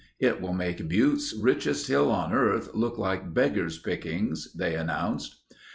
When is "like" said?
2.97-3.35